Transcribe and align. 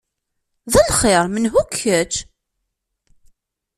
D 0.71 0.73
lxir! 0.87 1.23
Menhu-k 1.29 1.69
kečč? 1.81 2.13